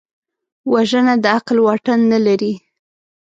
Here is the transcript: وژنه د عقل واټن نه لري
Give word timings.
وژنه 0.71 1.13
د 1.23 1.25
عقل 1.35 1.57
واټن 1.65 1.99
نه 2.11 2.19
لري 2.25 2.53